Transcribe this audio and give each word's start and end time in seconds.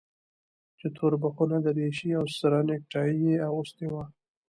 چې 0.79 0.87
توربخونه 0.97 1.57
دريشي 1.65 2.09
او 2.19 2.25
سره 2.39 2.57
نيكټايي 2.67 3.17
يې 3.25 3.35
اغوستې 3.47 3.87
وه. 3.93 4.05